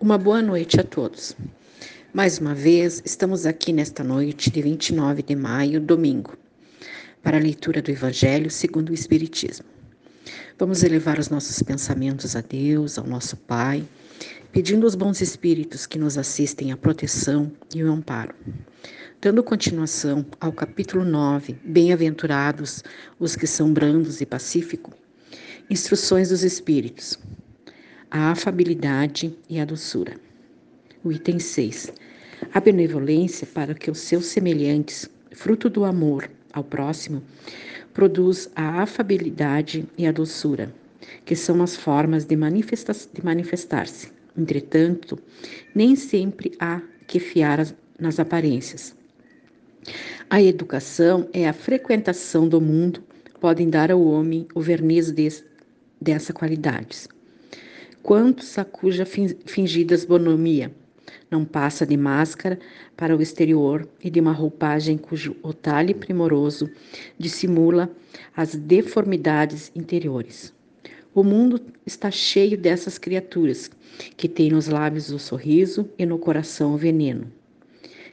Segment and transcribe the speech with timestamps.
[0.00, 1.36] Uma boa noite a todos.
[2.12, 6.36] Mais uma vez, estamos aqui nesta noite de 29 de maio, domingo,
[7.22, 9.64] para a leitura do Evangelho segundo o Espiritismo.
[10.58, 13.84] Vamos elevar os nossos pensamentos a Deus, ao nosso Pai,
[14.52, 18.34] pedindo aos bons espíritos que nos assistem a proteção e o amparo.
[19.22, 22.82] Dando continuação ao capítulo 9, Bem-aventurados
[23.18, 24.92] os que são brandos e pacíficos,
[25.70, 27.18] Instruções dos Espíritos
[28.14, 30.14] a afabilidade e a doçura.
[31.02, 31.92] O item 6.
[32.52, 37.24] A benevolência para que os seus semelhantes, fruto do amor ao próximo,
[37.92, 40.72] produz a afabilidade e a doçura,
[41.24, 44.12] que são as formas de, manifesta de manifestar-se.
[44.38, 45.18] Entretanto,
[45.74, 47.66] nem sempre há que fiar
[47.98, 48.94] nas aparências.
[50.30, 53.02] A educação é a frequentação do mundo,
[53.40, 55.28] podem dar ao homem o verniz de,
[56.00, 57.08] dessas qualidades
[58.04, 60.70] quantos a cuja fingidas bonomia
[61.30, 62.58] não passa de máscara
[62.94, 66.70] para o exterior e de uma roupagem cujo otalhe primoroso
[67.18, 67.90] dissimula
[68.36, 70.52] as deformidades interiores.
[71.14, 73.70] O mundo está cheio dessas criaturas
[74.18, 77.32] que têm nos lábios o sorriso e no coração o veneno,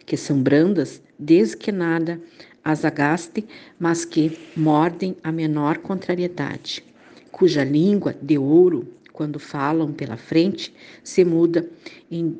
[0.05, 2.17] que são brandas desde que nada
[2.63, 3.45] as agaste,
[3.77, 6.81] mas que mordem a menor contrariedade,
[7.29, 8.87] cuja língua de ouro
[9.21, 11.69] quando falam pela frente, se muda
[12.09, 12.39] em,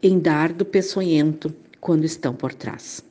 [0.00, 3.04] em dardo peçonhento quando estão por trás.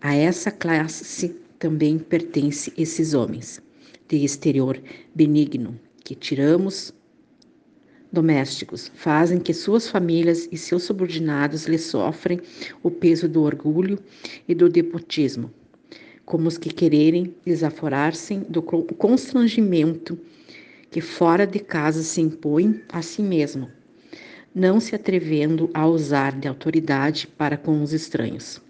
[0.00, 3.60] A essa classe também pertence esses homens,
[4.06, 4.80] de exterior
[5.12, 6.94] benigno, que tiramos
[8.12, 12.40] domésticos, fazem que suas famílias e seus subordinados lhe sofrem
[12.80, 13.98] o peso do orgulho
[14.46, 15.50] e do depotismo,
[16.24, 20.16] como os que quererem desaforar-se do constrangimento
[20.90, 23.70] que fora de casa se impõe a si mesmo,
[24.54, 28.60] não se atrevendo a usar de autoridade para com os estranhos,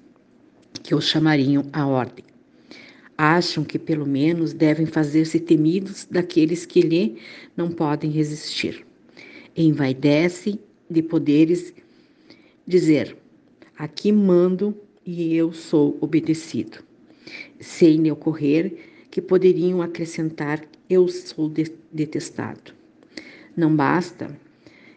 [0.82, 2.24] que os chamariam à ordem.
[3.16, 7.18] Acham que pelo menos devem fazer-se temidos daqueles que lhe
[7.56, 8.86] não podem resistir.
[9.56, 11.74] Envaidece de poderes
[12.66, 13.16] dizer:
[13.76, 16.78] aqui mando e eu sou obedecido,
[17.58, 21.52] sem lhe ocorrer que poderiam acrescentar eu sou
[21.92, 22.72] detestado.
[23.56, 24.36] Não basta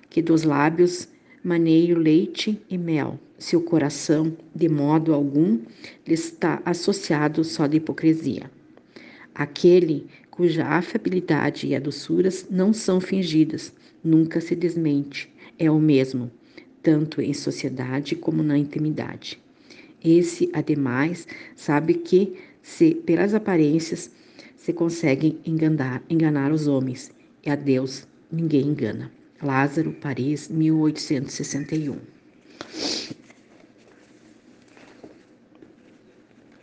[0.10, 1.08] que dos lábios
[1.44, 5.60] maneie leite e mel, se o coração, de modo algum,
[6.06, 8.52] lhe está associado só de hipocrisia.
[9.34, 13.74] Aquele cuja afabilidade e a doçuras não são fingidas,
[14.04, 16.32] nunca se desmente, é o mesmo,
[16.84, 19.40] tanto em sociedade como na intimidade.
[20.04, 24.12] Esse, ademais, sabe que, se pelas aparências
[24.56, 27.12] se conseguem enganar, enganar os homens,
[27.44, 29.12] e a Deus ninguém engana.
[29.42, 31.98] Lázaro, Paris, 1861.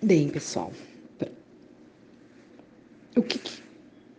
[0.00, 0.72] Bem, pessoal,
[3.16, 3.41] o que,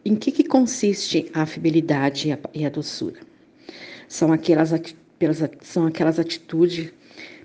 [0.04, 3.22] em que, que consiste a fidelidade e a, e a doçura?
[4.10, 4.74] São aquelas,
[5.18, 6.92] pelas, são aquelas atitudes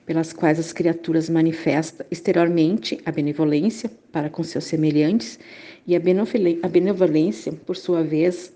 [0.07, 5.39] pelas quais as criaturas manifestam exteriormente a benevolência para com seus semelhantes,
[5.87, 8.53] e a benevolência, por sua vez,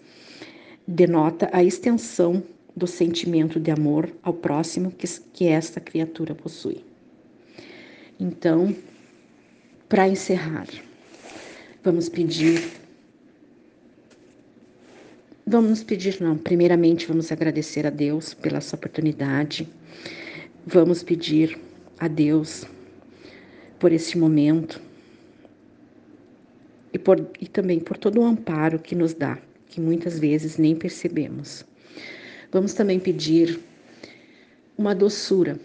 [0.87, 2.42] denota a extensão
[2.75, 6.82] do sentimento de amor ao próximo que, que esta criatura possui.
[8.19, 8.75] Então,
[9.88, 10.66] para encerrar,
[11.82, 12.66] vamos pedir.
[15.47, 16.37] Vamos pedir, não.
[16.37, 19.69] Primeiramente, vamos agradecer a Deus pela sua oportunidade
[20.71, 21.59] Vamos pedir
[21.99, 22.67] a Deus
[23.79, 24.79] por este momento
[26.93, 30.77] e, por, e também por todo o amparo que nos dá, que muitas vezes nem
[30.77, 31.65] percebemos.
[32.53, 33.59] Vamos também pedir
[34.77, 35.59] uma doçura,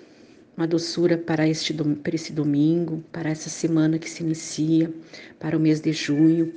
[0.56, 4.90] uma doçura para este, para esse domingo, para essa semana que se inicia,
[5.38, 6.53] para o mês de junho.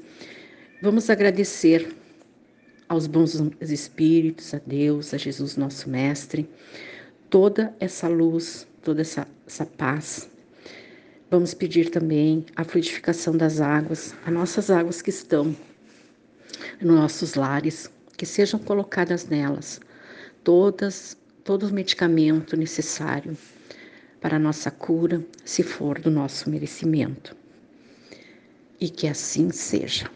[0.81, 1.93] Vamos agradecer
[2.89, 6.49] aos bons espíritos, a Deus, a Jesus, nosso Mestre,
[7.31, 10.29] toda essa luz, toda essa, essa paz.
[11.31, 15.57] Vamos pedir também a fluidificação das águas, as nossas águas que estão
[16.81, 19.81] nos nossos lares, que sejam colocadas nelas
[20.47, 23.37] todas, todo o medicamento necessário
[24.21, 27.37] para a nossa cura, se for do nosso merecimento.
[28.81, 30.09] E que assim seja.